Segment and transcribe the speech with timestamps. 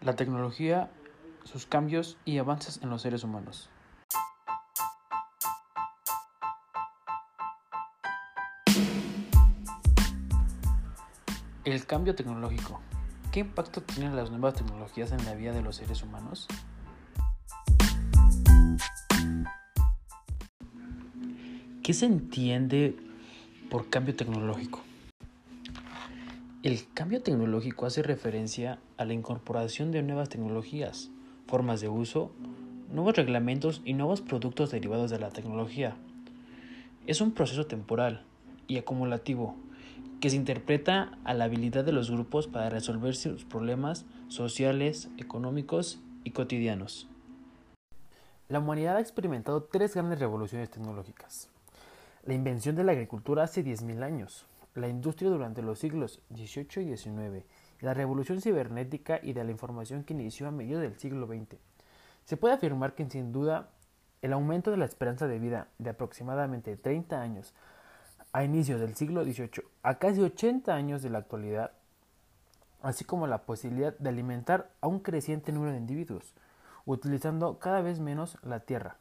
[0.00, 0.90] la tecnología,
[1.44, 3.68] sus cambios y avances en los seres humanos.
[11.64, 12.80] El cambio tecnológico.
[13.30, 16.48] ¿Qué impacto tienen las nuevas tecnologías en la vida de los seres humanos?
[21.82, 22.96] ¿Qué se entiende
[23.68, 24.89] por cambio tecnológico?
[26.70, 31.10] El cambio tecnológico hace referencia a la incorporación de nuevas tecnologías,
[31.48, 32.30] formas de uso,
[32.92, 35.96] nuevos reglamentos y nuevos productos derivados de la tecnología.
[37.08, 38.24] Es un proceso temporal
[38.68, 39.56] y acumulativo
[40.20, 45.98] que se interpreta a la habilidad de los grupos para resolver sus problemas sociales, económicos
[46.22, 47.08] y cotidianos.
[48.48, 51.48] La humanidad ha experimentado tres grandes revoluciones tecnológicas.
[52.24, 56.96] La invención de la agricultura hace 10.000 años, la industria durante los siglos XVIII y
[56.96, 57.44] XIX,
[57.80, 61.56] y la revolución cibernética y de la información que inició a mediados del siglo XX.
[62.24, 63.70] Se puede afirmar que sin duda
[64.22, 67.54] el aumento de la esperanza de vida de aproximadamente 30 años
[68.32, 71.72] a inicios del siglo XVIII a casi 80 años de la actualidad,
[72.82, 76.34] así como la posibilidad de alimentar a un creciente número de individuos,
[76.86, 78.96] utilizando cada vez menos la tierra.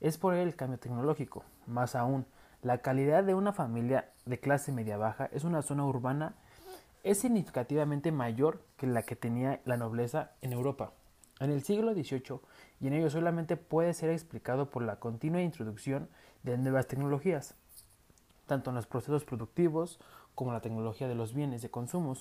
[0.00, 1.44] Es por el cambio tecnológico.
[1.66, 2.26] Más aún,
[2.62, 6.34] la calidad de una familia de clase media-baja es una zona urbana
[7.02, 10.92] es significativamente mayor que la que tenía la nobleza en Europa.
[11.40, 12.40] En el siglo XVIII,
[12.80, 16.08] y en ello solamente puede ser explicado por la continua introducción
[16.44, 17.56] de nuevas tecnologías,
[18.46, 19.98] tanto en los procesos productivos
[20.36, 22.14] como la tecnología de los bienes de consumo,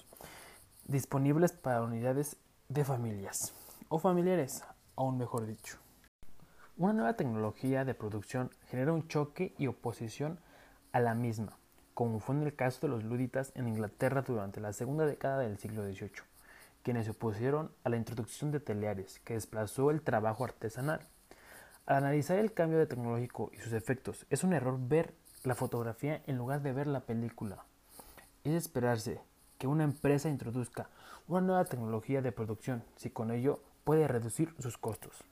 [0.85, 3.53] disponibles para unidades de familias
[3.89, 4.63] o familiares,
[4.95, 5.77] aún mejor dicho.
[6.81, 10.39] Una nueva tecnología de producción genera un choque y oposición
[10.93, 11.55] a la misma,
[11.93, 15.59] como fue en el caso de los luditas en Inglaterra durante la segunda década del
[15.59, 16.23] siglo XVIII,
[16.81, 21.01] quienes se opusieron a la introducción de teleares, que desplazó el trabajo artesanal.
[21.85, 26.39] Al analizar el cambio tecnológico y sus efectos, es un error ver la fotografía en
[26.39, 27.63] lugar de ver la película.
[28.43, 29.21] Es esperarse
[29.59, 30.89] que una empresa introduzca
[31.27, 35.23] una nueva tecnología de producción si con ello puede reducir sus costos.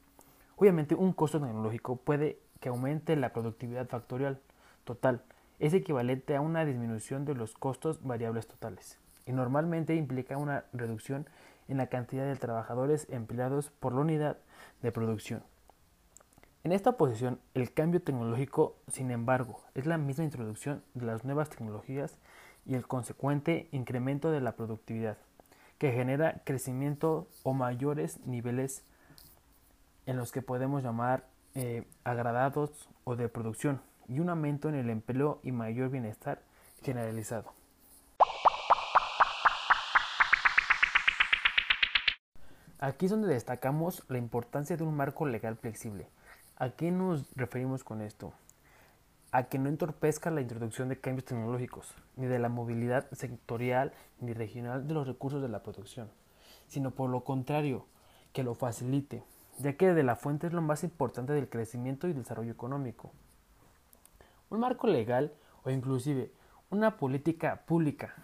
[0.59, 4.41] Obviamente un costo tecnológico puede que aumente la productividad factorial
[4.83, 5.23] total.
[5.57, 11.27] Es equivalente a una disminución de los costos variables totales y normalmente implica una reducción
[11.69, 14.37] en la cantidad de trabajadores empleados por la unidad
[14.81, 15.43] de producción.
[16.65, 21.49] En esta posición, el cambio tecnológico, sin embargo, es la misma introducción de las nuevas
[21.49, 22.17] tecnologías
[22.65, 25.17] y el consecuente incremento de la productividad,
[25.77, 28.83] que genera crecimiento o mayores niveles
[30.05, 34.89] en los que podemos llamar eh, agradados o de producción y un aumento en el
[34.89, 36.41] empleo y mayor bienestar
[36.81, 37.53] generalizado.
[42.81, 46.07] Aquí es donde destacamos la importancia de un marco legal flexible.
[46.55, 48.33] ¿A qué nos referimos con esto?
[49.33, 54.31] A que no entorpezca la introducción de cambios tecnológicos, ni de la movilidad sectorial ni
[54.31, 56.09] regional de los recursos de la producción,
[56.67, 57.85] sino por lo contrario,
[58.31, 59.23] que lo facilite,
[59.59, 63.11] ya que de la fuente es lo más importante del crecimiento y desarrollo económico.
[64.49, 65.33] Un marco legal
[65.63, 66.31] o inclusive
[66.69, 68.15] una política pública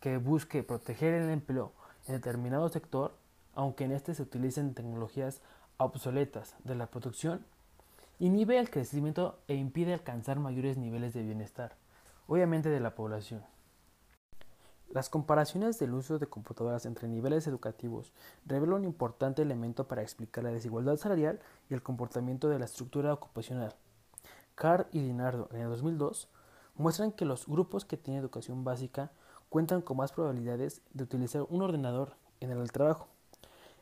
[0.00, 1.72] que busque proteger el empleo
[2.06, 3.14] en determinado sector,
[3.54, 5.42] aunque en este se utilicen tecnologías
[5.76, 7.44] obsoletas de la producción,
[8.18, 11.76] inhibe el crecimiento e impide alcanzar mayores niveles de bienestar,
[12.26, 13.42] obviamente de la población.
[14.98, 18.12] Las comparaciones del uso de computadoras entre niveles educativos
[18.44, 21.38] revelan un importante elemento para explicar la desigualdad salarial
[21.70, 23.76] y el comportamiento de la estructura ocupacional.
[24.56, 26.26] Carr y Dinardo en el 2002
[26.74, 29.12] muestran que los grupos que tienen educación básica
[29.50, 33.06] cuentan con más probabilidades de utilizar un ordenador en el trabajo,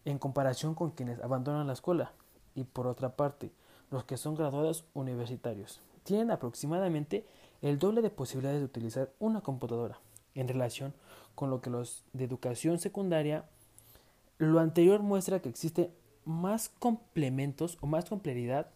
[0.04, 2.12] en comparación con quienes abandonan la escuela,
[2.54, 3.54] y por otra parte,
[3.90, 7.26] los que son graduados universitarios tienen aproximadamente
[7.62, 9.98] el doble de posibilidades de utilizar una computadora
[10.36, 10.94] en relación
[11.34, 13.44] con lo que los de educación secundaria,
[14.38, 15.90] lo anterior muestra que existe
[16.24, 18.68] más complementos o más complejidad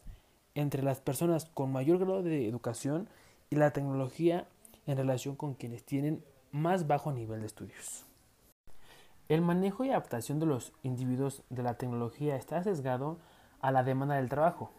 [0.55, 3.09] entre las personas con mayor grado de educación
[3.51, 4.47] y la tecnología
[4.87, 8.05] en relación con quienes tienen más bajo nivel de estudios.
[9.29, 13.19] El manejo y adaptación de los individuos de la tecnología está sesgado
[13.61, 14.73] a la demanda del trabajo.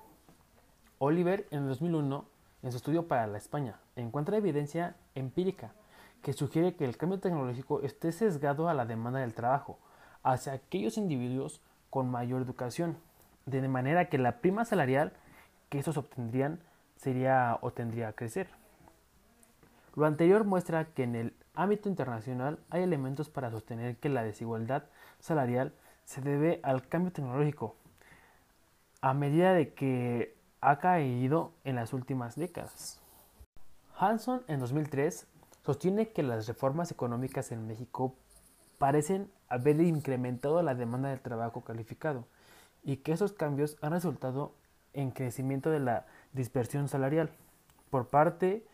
[1.00, 2.26] Oliver, en el 2001,
[2.64, 5.74] en su estudio para la España, encuentra evidencia empírica
[6.22, 9.80] que sugiere que el cambio tecnológico esté sesgado a la demanda del trabajo
[10.24, 12.98] hacia aquellos individuos con mayor educación,
[13.46, 15.14] de manera que la prima salarial
[15.70, 16.60] que estos obtendrían
[16.96, 18.50] sería o tendría a crecer.
[19.96, 24.84] Lo anterior muestra que en el ámbito internacional hay elementos para sostener que la desigualdad
[25.20, 25.74] salarial
[26.06, 27.76] se debe al cambio tecnológico,
[29.02, 33.02] a medida de que ha caído en las últimas décadas.
[33.98, 35.28] Hanson en 2003
[35.66, 38.16] sostiene que las reformas económicas en México
[38.78, 42.26] parecen haber incrementado la demanda del trabajo calificado
[42.84, 44.54] y que esos cambios han resultado
[44.94, 47.30] en crecimiento de la dispersión salarial.
[47.90, 48.66] Por parte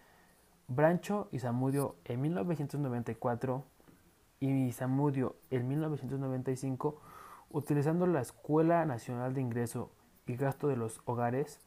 [0.68, 3.64] Brancho y Zamudio en 1994
[4.40, 7.02] y Zamudio en 1995,
[7.50, 9.92] utilizando la Escuela Nacional de Ingreso
[10.26, 11.60] y Gasto de los Hogares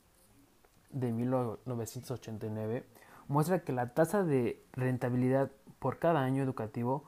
[0.91, 2.85] de 1989,
[3.31, 7.05] muestra que la tasa de rentabilidad por cada año educativo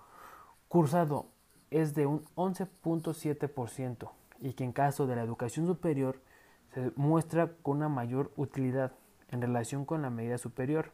[0.69, 1.27] cursado
[1.73, 4.09] es de un 11.7%
[4.41, 6.21] y que en caso de la educación superior
[6.73, 8.93] se muestra con una mayor utilidad
[9.33, 10.93] en relación con la medida superior.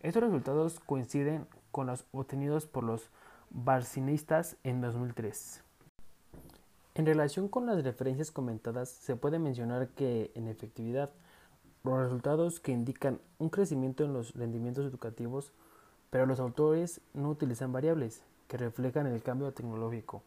[0.00, 3.08] Estos resultados coinciden con los obtenidos por los
[3.50, 5.62] barcinistas en 2003.
[6.96, 11.10] En relación con las referencias comentadas, se puede mencionar que en efectividad
[11.90, 15.52] los resultados que indican un crecimiento en los rendimientos educativos,
[16.10, 20.22] pero los autores no utilizan variables que reflejan el cambio tecnológico,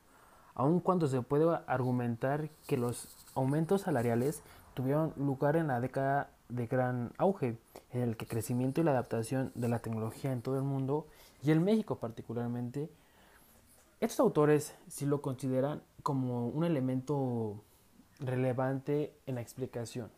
[0.56, 6.68] aun cuando se puede argumentar que los aumentos salariales tuvieron lugar en la década de
[6.68, 7.58] gran auge,
[7.92, 11.08] en el que el crecimiento y la adaptación de la tecnología en todo el mundo,
[11.44, 12.90] y en México particularmente,
[14.00, 17.62] estos autores sí lo consideran como un elemento
[18.20, 20.10] relevante en la explicación.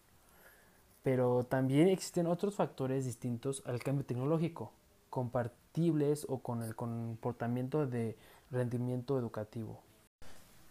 [1.04, 4.72] Pero también existen otros factores distintos al cambio tecnológico,
[5.10, 8.18] compartibles o con el comportamiento de
[8.52, 9.82] rendimiento educativo.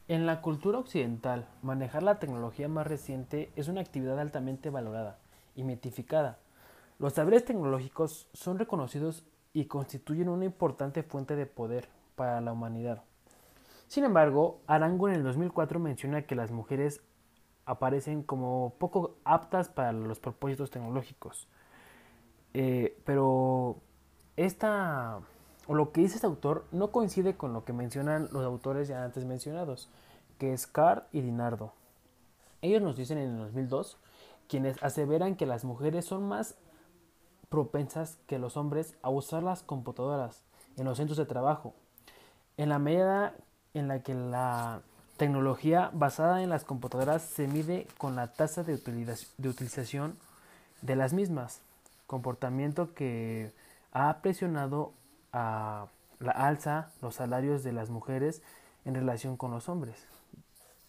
[0.08, 5.18] En la cultura occidental, manejar la tecnología más reciente es una actividad altamente valorada
[5.54, 6.38] y mitificada.
[6.98, 13.02] Los saberes tecnológicos son reconocidos y constituyen una importante fuente de poder para la humanidad.
[13.86, 17.00] Sin embargo, Arango en el 2004 menciona que las mujeres
[17.70, 21.46] aparecen como poco aptas para los propósitos tecnológicos.
[22.52, 23.76] Eh, pero
[24.36, 25.20] esta,
[25.68, 29.04] o lo que dice este autor, no coincide con lo que mencionan los autores ya
[29.04, 29.88] antes mencionados,
[30.38, 31.72] que es Carr y Dinardo.
[32.60, 33.98] Ellos nos dicen en el 2002
[34.48, 36.56] quienes aseveran que las mujeres son más
[37.48, 40.42] propensas que los hombres a usar las computadoras
[40.76, 41.74] en los centros de trabajo,
[42.56, 43.36] en la medida
[43.74, 44.82] en la que la
[45.20, 50.16] tecnología basada en las computadoras se mide con la tasa de, utilización
[50.80, 51.60] de las mismas,
[52.06, 53.52] comportamiento que
[53.92, 54.94] ha presionado
[55.34, 55.88] a
[56.20, 58.40] la alza los salarios de las mujeres
[58.86, 60.06] en relación con los hombres.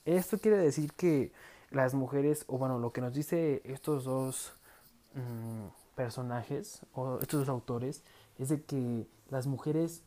[0.06, 1.34] Esto quiere decir que
[1.70, 4.54] las mujeres, o bueno, lo que nos dice estos dos
[5.14, 8.02] mm, personajes, o estos dos autores,
[8.40, 10.04] es de que las mujeres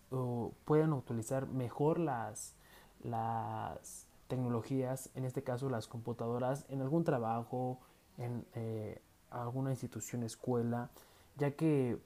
[0.65, 2.55] pueden utilizar mejor las,
[3.03, 7.79] las tecnologías, en este caso las computadoras, en algún trabajo,
[8.19, 9.01] en eh,
[9.31, 10.91] alguna institución, escuela,
[11.37, 11.99] ya que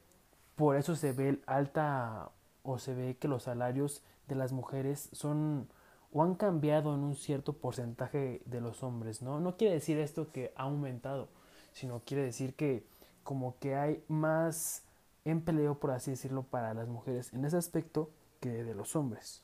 [0.56, 2.30] por eso se ve alta
[2.62, 5.68] o se ve que los salarios de las mujeres son
[6.12, 9.40] o han cambiado en un cierto porcentaje de los hombres, ¿no?
[9.40, 11.28] No quiere decir esto que ha aumentado,
[11.72, 12.86] sino quiere decir que
[13.22, 14.84] como que hay más
[15.26, 18.10] empleo, por así decirlo, para las mujeres en ese aspecto
[18.40, 19.42] que de los hombres.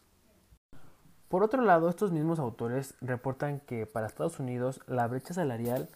[1.28, 5.88] Por otro lado, estos mismos autores reportan que para Estados Unidos la brecha salarial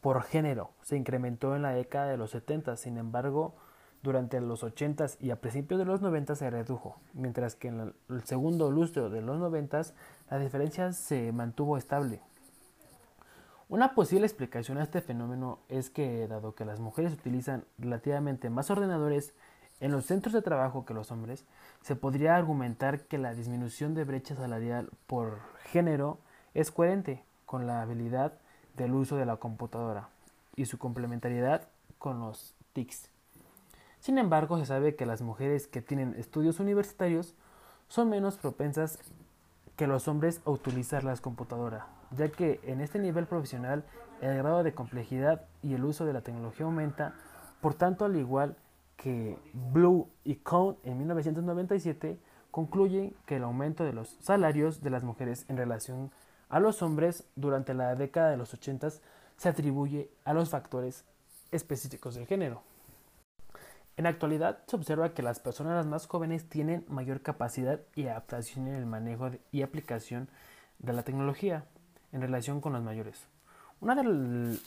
[0.00, 3.54] por género se incrementó en la década de los 70, sin embargo,
[4.02, 8.24] durante los 80 y a principios de los 90 se redujo, mientras que en el
[8.24, 9.82] segundo lustro de los 90
[10.30, 12.20] la diferencia se mantuvo estable.
[13.68, 18.70] Una posible explicación a este fenómeno es que, dado que las mujeres utilizan relativamente más
[18.70, 19.34] ordenadores
[19.80, 21.44] en los centros de trabajo que los hombres,
[21.82, 26.18] se podría argumentar que la disminución de brecha salarial por género
[26.54, 28.34] es coherente con la habilidad
[28.76, 30.08] del uso de la computadora
[30.56, 31.68] y su complementariedad
[31.98, 33.10] con los TICs.
[34.00, 37.34] Sin embargo, se sabe que las mujeres que tienen estudios universitarios
[37.88, 38.98] son menos propensas
[39.76, 41.84] que los hombres a utilizar las computadoras,
[42.16, 43.84] ya que en este nivel profesional
[44.20, 47.14] el grado de complejidad y el uso de la tecnología aumenta,
[47.60, 48.56] por tanto, al igual
[48.98, 52.18] que Blue y Cohn en 1997
[52.50, 56.10] concluyen que el aumento de los salarios de las mujeres en relación
[56.48, 58.88] a los hombres durante la década de los 80
[59.36, 61.04] se atribuye a los factores
[61.52, 62.62] específicos del género.
[63.96, 68.74] En actualidad se observa que las personas más jóvenes tienen mayor capacidad y adaptación en
[68.74, 70.28] el manejo y aplicación
[70.80, 71.64] de la tecnología
[72.12, 73.26] en relación con los mayores.
[73.80, 74.58] Una de,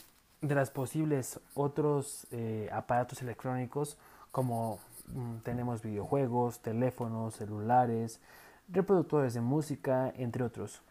[0.54, 3.98] las posibles otros eh, aparatos electrónicos
[4.32, 4.80] como
[5.14, 8.20] mm, tenemos videojuegos, teléfonos, celulares,
[8.68, 10.82] reproductores de música, entre otros.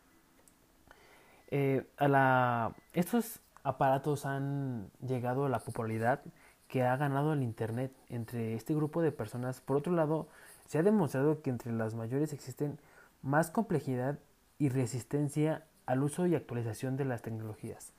[1.49, 6.21] Eh, a la, estos aparatos han llegado a la popularidad
[6.69, 9.59] que ha ganado el Internet entre este grupo de personas.
[9.59, 10.29] Por otro lado,
[10.67, 12.79] se ha demostrado que entre las mayores existen
[13.21, 14.19] más complejidad
[14.57, 17.91] y resistencia al uso y actualización de las tecnologías,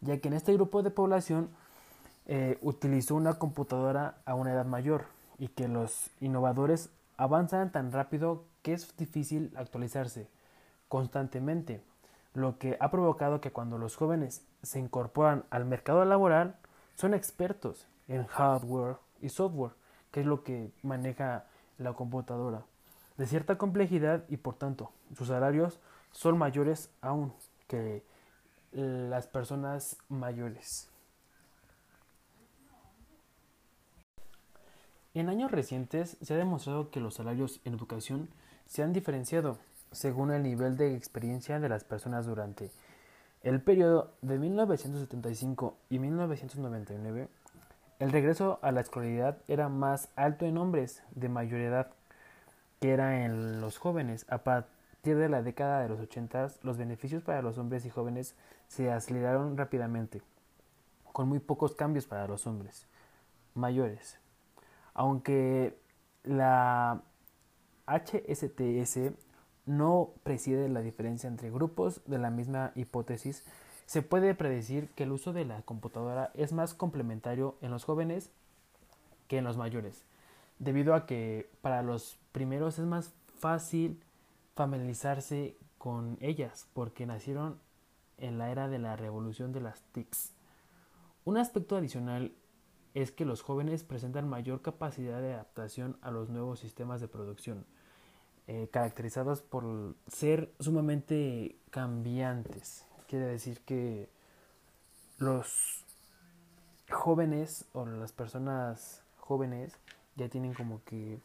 [0.00, 1.50] ya que en este grupo de población
[2.26, 5.06] eh, utilizó una computadora a una edad mayor
[5.38, 10.28] y que los innovadores avanzan tan rápido que es difícil actualizarse
[10.88, 11.82] constantemente,
[12.34, 16.56] lo que ha provocado que cuando los jóvenes se incorporan al mercado laboral
[16.94, 19.72] son expertos en hardware y software,
[20.10, 21.44] que es lo que maneja
[21.78, 22.62] la computadora,
[23.16, 25.80] de cierta complejidad y por tanto sus salarios
[26.12, 27.32] son mayores aún
[27.66, 28.02] que
[28.72, 30.89] las personas mayores.
[35.12, 38.28] En años recientes se ha demostrado que los salarios en educación
[38.66, 39.58] se han diferenciado
[39.90, 42.70] según el nivel de experiencia de las personas durante
[43.42, 47.28] el periodo de 1975 y 1999.
[47.98, 51.90] El regreso a la escolaridad era más alto en hombres de mayor edad
[52.80, 54.26] que era en los jóvenes.
[54.28, 58.36] A partir de la década de los 80, los beneficios para los hombres y jóvenes
[58.68, 60.22] se aceleraron rápidamente,
[61.12, 62.86] con muy pocos cambios para los hombres
[63.54, 64.20] mayores.
[65.00, 65.78] Aunque
[66.24, 67.00] la
[67.86, 69.14] HSTS
[69.64, 73.42] no preside la diferencia entre grupos de la misma hipótesis,
[73.86, 78.30] se puede predecir que el uso de la computadora es más complementario en los jóvenes
[79.26, 80.04] que en los mayores,
[80.58, 84.04] debido a que para los primeros es más fácil
[84.54, 87.58] familiarizarse con ellas, porque nacieron
[88.18, 90.34] en la era de la revolución de las TICs.
[91.24, 92.34] Un aspecto adicional
[92.94, 97.64] es que los jóvenes presentan mayor capacidad de adaptación a los nuevos sistemas de producción,
[98.46, 102.86] eh, caracterizados por ser sumamente cambiantes.
[103.06, 104.08] Quiere decir que
[105.18, 105.84] los
[106.90, 109.76] jóvenes o las personas jóvenes
[110.16, 111.20] ya tienen como que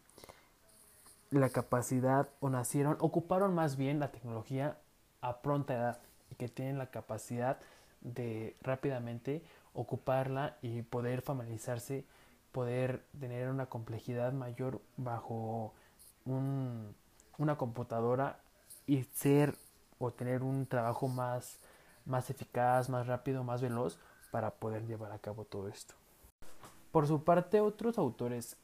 [1.31, 4.77] la capacidad o nacieron, ocuparon más bien la tecnología
[5.21, 5.99] a pronta edad
[6.37, 7.57] que tienen la capacidad
[8.01, 9.43] de rápidamente
[9.75, 12.05] ocuparla y poder familiarizarse,
[12.51, 15.73] poder tener una complejidad mayor bajo
[16.25, 16.95] un,
[17.37, 18.39] una computadora
[18.87, 19.55] y ser
[19.99, 21.59] o tener un trabajo más,
[22.05, 23.99] más eficaz, más rápido, más veloz
[24.31, 25.93] para poder llevar a cabo todo esto.
[26.91, 28.57] Por su parte, otros autores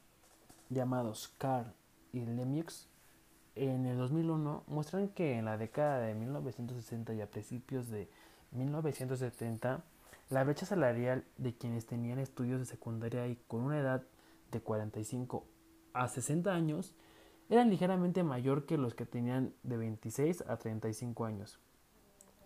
[0.70, 1.72] llamados Carl
[2.12, 2.88] y Lemieux
[3.54, 8.08] en el 2001 muestran que en la década de 1960 y a principios de
[8.52, 9.82] 1970
[10.30, 14.02] la brecha salarial de quienes tenían estudios de secundaria y con una edad
[14.50, 15.46] de 45
[15.92, 16.94] a 60 años
[17.48, 21.58] era ligeramente mayor que los que tenían de 26 a 35 años,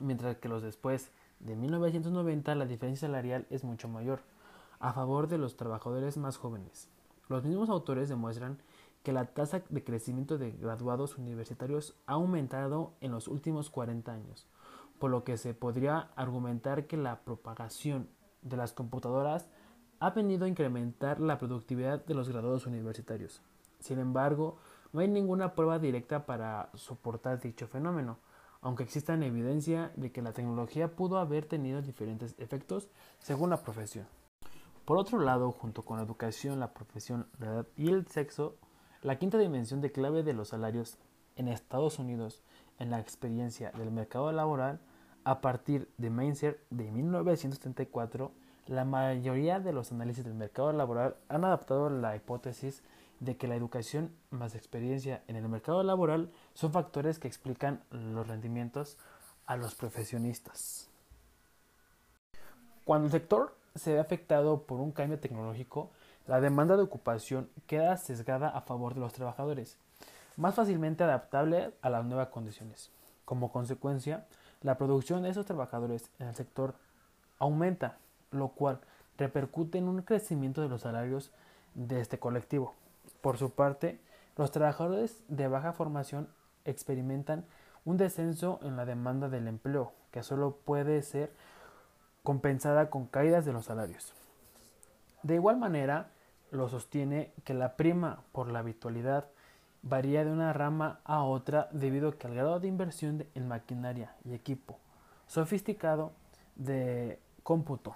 [0.01, 4.23] mientras que los después de 1990 la diferencia salarial es mucho mayor,
[4.81, 6.89] a favor de los trabajadores más jóvenes.
[7.29, 8.59] Los mismos autores demuestran
[9.03, 14.47] que la tasa de crecimiento de graduados universitarios ha aumentado en los últimos 40 años,
[14.99, 18.09] por lo que se podría argumentar que la propagación
[18.43, 19.49] de las computadoras
[19.99, 23.43] ha venido a incrementar la productividad de los graduados universitarios.
[23.81, 24.57] Sin embargo,
[24.93, 28.19] no hay ninguna prueba directa para soportar dicho fenómeno,
[28.61, 32.89] aunque exista evidencia de que la tecnología pudo haber tenido diferentes efectos
[33.19, 34.07] según la profesión.
[34.85, 38.57] Por otro lado, junto con la educación, la profesión, la edad y el sexo,
[39.03, 40.99] la quinta dimensión de clave de los salarios
[41.37, 42.43] en Estados Unidos
[42.79, 44.81] en la experiencia del mercado laboral,
[45.25, 48.33] a partir de Mainzer de 1934,
[48.67, 52.83] la mayoría de los análisis del mercado laboral han adaptado la hipótesis
[53.21, 58.29] de que la educación más experiencia en el mercado laboral son factores que explican los
[58.29, 58.99] rendimientos
[59.47, 60.91] a los profesionistas.
[62.85, 65.91] Cuando el sector se ve afectado por un cambio tecnológico,
[66.27, 69.79] la demanda de ocupación queda sesgada a favor de los trabajadores,
[70.37, 72.91] más fácilmente adaptable a las nuevas condiciones.
[73.25, 74.27] Como consecuencia,
[74.63, 76.75] la producción de esos trabajadores en el sector
[77.39, 77.99] aumenta,
[78.31, 78.81] lo cual
[79.19, 81.31] repercute en un crecimiento de los salarios
[81.75, 82.75] de este colectivo.
[83.21, 84.01] Por su parte,
[84.37, 86.29] los trabajadores de baja formación
[86.65, 87.45] experimentan
[87.85, 91.33] un descenso en la demanda del empleo, que solo puede ser
[92.23, 94.13] compensada con caídas de los salarios.
[95.23, 96.11] De igual manera,
[96.51, 99.27] lo sostiene que la prima por la habitualidad
[99.83, 104.35] varía de una rama a otra debido a que grado de inversión en maquinaria y
[104.35, 104.79] equipo
[105.27, 106.13] sofisticado
[106.57, 107.95] de cómputo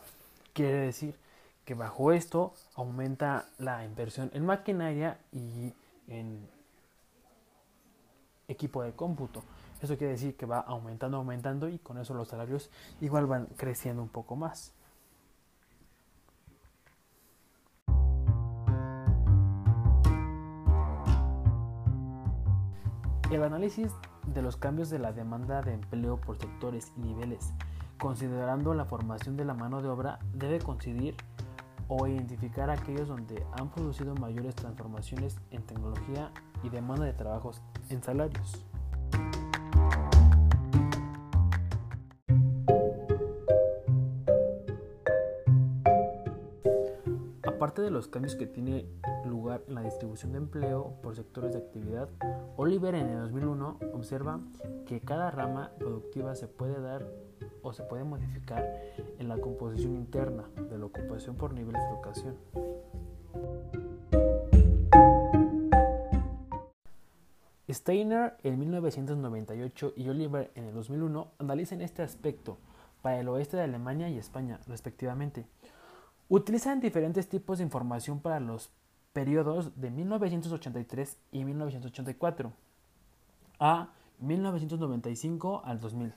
[0.52, 1.14] quiere decir
[1.64, 5.72] que bajo esto aumenta la inversión en maquinaria y
[6.08, 6.48] en
[8.50, 9.42] equipo de cómputo,
[9.80, 12.68] Eso quiere decir que va aumentando, aumentando y con eso los salarios
[13.00, 14.74] igual van creciendo un poco más.
[23.30, 23.92] El análisis
[24.26, 27.54] de los cambios de la demanda de empleo por sectores y niveles,
[28.00, 31.14] considerando la formación de la mano de obra, debe coincidir
[31.86, 36.32] o identificar aquellos donde han producido mayores transformaciones en tecnología
[36.64, 38.66] y demanda de trabajos en salarios.
[47.70, 48.84] Aparte de los cambios que tiene
[49.24, 52.08] lugar en la distribución de empleo por sectores de actividad,
[52.56, 54.40] Oliver en el 2001 observa
[54.88, 57.06] que cada rama productiva se puede dar
[57.62, 58.68] o se puede modificar
[59.20, 62.36] en la composición interna de la ocupación por niveles de educación.
[67.70, 72.58] Steiner en 1998 y Oliver en el 2001 analizan este aspecto
[73.00, 75.46] para el oeste de Alemania y España, respectivamente.
[76.32, 78.70] Utilizan diferentes tipos de información para los
[79.12, 82.52] periodos de 1983 y 1984
[83.58, 83.88] a
[84.20, 86.14] 1995 al 2000,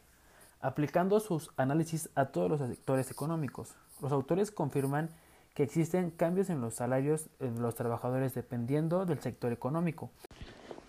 [0.61, 3.73] aplicando sus análisis a todos los sectores económicos.
[4.03, 5.09] Los autores confirman
[5.55, 10.11] que existen cambios en los salarios de los trabajadores dependiendo del sector económico.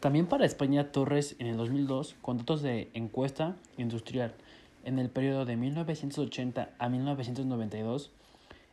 [0.00, 4.34] También para España, Torres en el 2002, con datos de encuesta industrial
[4.84, 8.12] en el periodo de 1980 a 1992,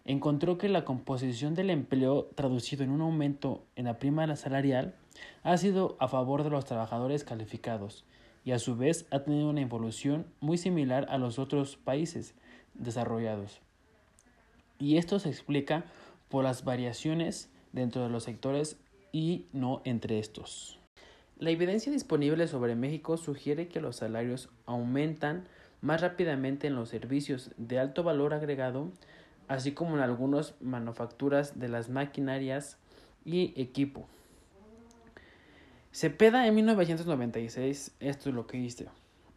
[0.05, 4.95] encontró que la composición del empleo traducido en un aumento en la prima salarial
[5.43, 8.05] ha sido a favor de los trabajadores calificados
[8.43, 12.33] y a su vez ha tenido una evolución muy similar a los otros países
[12.73, 13.61] desarrollados.
[14.79, 15.85] Y esto se explica
[16.29, 18.77] por las variaciones dentro de los sectores
[19.11, 20.79] y no entre estos.
[21.37, 25.47] La evidencia disponible sobre México sugiere que los salarios aumentan
[25.81, 28.91] más rápidamente en los servicios de alto valor agregado
[29.51, 32.77] así como en algunas manufacturas de las maquinarias
[33.25, 34.07] y equipo.
[35.91, 38.87] Cepeda en 1996, esto es lo que dice,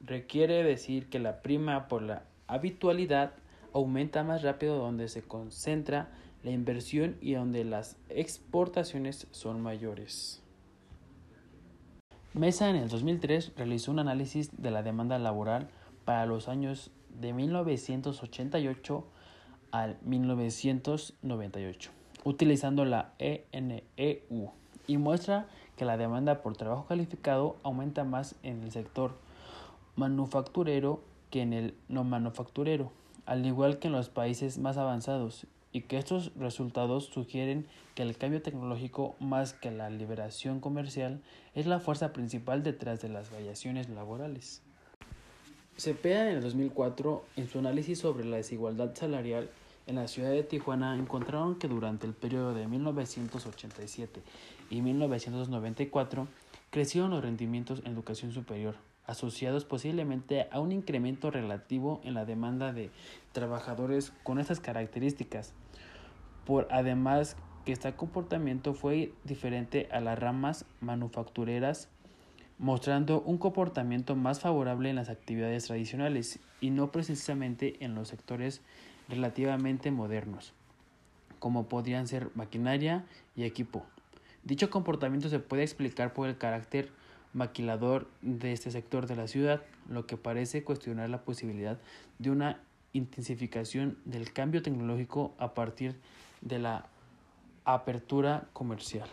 [0.00, 3.32] requiere decir que la prima por la habitualidad
[3.72, 6.12] aumenta más rápido donde se concentra
[6.44, 10.40] la inversión y donde las exportaciones son mayores.
[12.34, 15.70] Mesa en el 2003 realizó un análisis de la demanda laboral
[16.04, 19.08] para los años de 1988
[19.74, 21.90] al 1998,
[22.22, 24.52] utilizando la ENEU,
[24.86, 29.16] y muestra que la demanda por trabajo calificado aumenta más en el sector
[29.96, 32.92] manufacturero que en el no manufacturero,
[33.26, 38.16] al igual que en los países más avanzados, y que estos resultados sugieren que el
[38.16, 41.20] cambio tecnológico más que la liberación comercial
[41.56, 44.62] es la fuerza principal detrás de las variaciones laborales.
[45.76, 49.50] Cepeda en el 2004, en su análisis sobre la desigualdad salarial,
[49.86, 54.22] en la ciudad de Tijuana encontraron que durante el periodo de 1987
[54.70, 56.26] y 1994
[56.70, 62.72] crecieron los rendimientos en educación superior, asociados posiblemente a un incremento relativo en la demanda
[62.72, 62.90] de
[63.32, 65.52] trabajadores con estas características.
[66.46, 71.88] Por además que este comportamiento fue diferente a las ramas manufactureras,
[72.58, 78.62] mostrando un comportamiento más favorable en las actividades tradicionales y no precisamente en los sectores
[79.08, 80.52] relativamente modernos,
[81.38, 83.04] como podrían ser maquinaria
[83.36, 83.84] y equipo.
[84.44, 86.90] Dicho comportamiento se puede explicar por el carácter
[87.32, 91.78] maquilador de este sector de la ciudad, lo que parece cuestionar la posibilidad
[92.18, 92.60] de una
[92.92, 95.96] intensificación del cambio tecnológico a partir
[96.40, 96.86] de la
[97.64, 99.08] apertura comercial.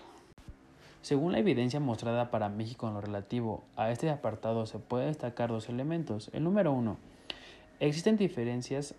[1.01, 5.49] Según la evidencia mostrada para México en lo relativo a este apartado, se puede destacar
[5.49, 6.29] dos elementos.
[6.31, 6.97] El número uno,
[7.79, 8.93] existen diferencias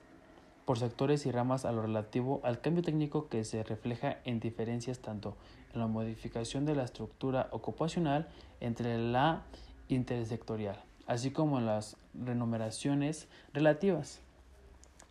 [0.64, 5.00] por sectores y ramas a lo relativo al cambio técnico que se refleja en diferencias
[5.00, 5.36] tanto
[5.74, 8.28] en la modificación de la estructura ocupacional
[8.60, 9.42] entre la
[9.88, 14.20] intersectorial, así como en las renumeraciones relativas.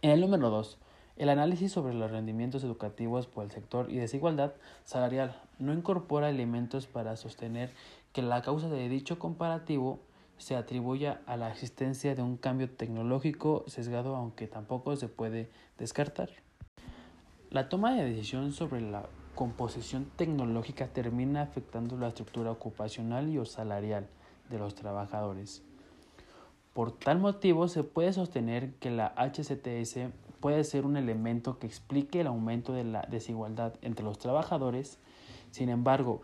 [0.01, 0.77] En el número 2,
[1.17, 4.53] el análisis sobre los rendimientos educativos por el sector y desigualdad
[4.85, 7.71] salarial no incorpora elementos para sostener
[8.13, 9.99] que la causa de dicho comparativo
[10.41, 16.29] se atribuya a la existencia de un cambio tecnológico sesgado, aunque tampoco se puede descartar.
[17.51, 19.03] La toma de decisión sobre la
[19.35, 24.07] composición tecnológica termina afectando la estructura ocupacional y o salarial
[24.49, 25.61] de los trabajadores.
[26.73, 32.21] Por tal motivo, se puede sostener que la HCTS puede ser un elemento que explique
[32.21, 34.97] el aumento de la desigualdad entre los trabajadores.
[35.51, 36.23] Sin embargo,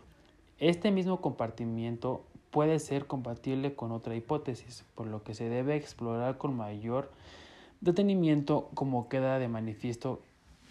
[0.58, 6.38] este mismo compartimiento puede ser compatible con otra hipótesis, por lo que se debe explorar
[6.38, 7.10] con mayor
[7.80, 10.20] detenimiento como queda de manifiesto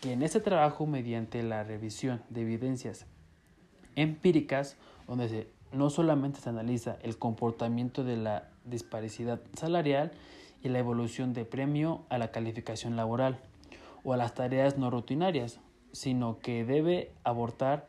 [0.02, 3.06] que en este trabajo mediante la revisión de evidencias
[3.96, 10.12] empíricas, donde no solamente se analiza el comportamiento de la disparidad salarial
[10.64, 13.40] y la evolución de premio a la calificación laboral
[14.04, 15.60] o a las tareas no rutinarias,
[15.92, 17.88] sino que debe abortar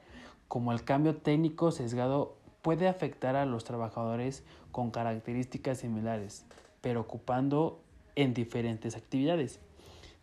[0.48, 6.44] como el cambio técnico sesgado puede afectar a los trabajadores con características similares,
[6.80, 7.80] pero ocupando
[8.16, 9.60] en diferentes actividades,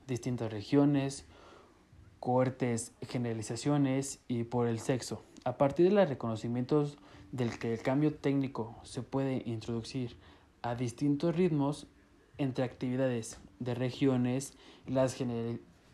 [0.07, 1.25] distintas regiones,
[2.19, 5.23] cohortes, generalizaciones y por el sexo.
[5.43, 6.97] A partir de los reconocimientos
[7.31, 10.17] del que el cambio técnico se puede introducir
[10.61, 11.87] a distintos ritmos
[12.37, 14.53] entre actividades de regiones,
[14.87, 15.17] las,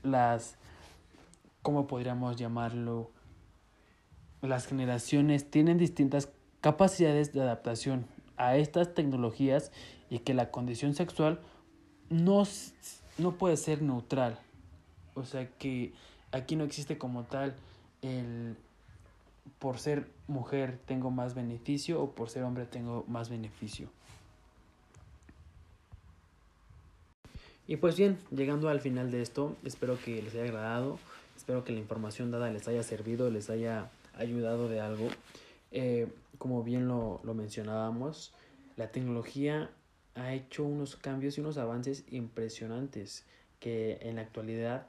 [0.03, 0.57] las
[1.61, 3.11] ¿cómo podríamos llamarlo?
[4.41, 6.29] Las generaciones tienen distintas
[6.61, 8.05] capacidades de adaptación
[8.37, 9.71] a estas tecnologías
[10.09, 11.39] y que la condición sexual
[12.09, 12.43] no,
[13.17, 14.39] no puede ser neutral.
[15.13, 15.93] O sea que
[16.31, 17.55] aquí no existe como tal
[18.01, 18.55] el
[19.59, 23.89] por ser mujer tengo más beneficio o por ser hombre tengo más beneficio.
[27.67, 30.99] Y pues bien, llegando al final de esto, espero que les haya agradado,
[31.37, 35.07] espero que la información dada les haya servido, les haya ayudado de algo.
[35.71, 38.33] Eh, como bien lo, lo mencionábamos,
[38.75, 39.69] la tecnología
[40.15, 43.25] ha hecho unos cambios y unos avances impresionantes
[43.59, 44.87] que en la actualidad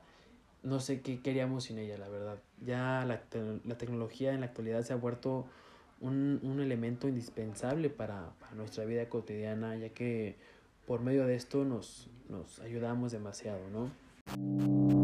[0.62, 2.38] no sé qué queríamos sin ella, la verdad.
[2.64, 3.20] Ya la,
[3.64, 5.46] la tecnología en la actualidad se ha vuelto
[6.00, 10.36] un, un elemento indispensable para, para, nuestra vida cotidiana, ya que
[10.86, 15.01] por medio de esto nos, nos ayudamos demasiado, ¿no?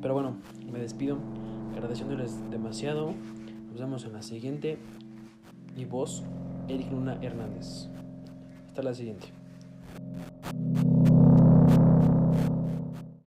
[0.00, 0.36] Pero bueno,
[0.70, 1.18] me despido,
[1.72, 3.14] agradeciéndoles demasiado.
[3.70, 4.78] Nos vemos en la siguiente.
[5.76, 6.24] Y vos,
[6.68, 7.88] Eric Luna Hernández.
[8.68, 9.28] Hasta la siguiente.